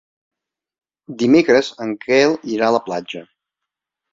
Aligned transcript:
Dimecres 1.23 1.69
en 1.87 1.93
Quel 2.07 2.35
irà 2.55 2.71
a 2.71 2.77
la 2.77 2.83
platja. 2.89 3.23